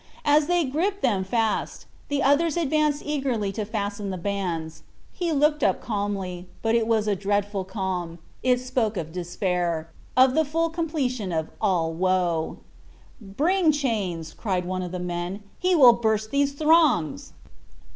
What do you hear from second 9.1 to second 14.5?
despair, of the full completion of all woe. "Bring chains,"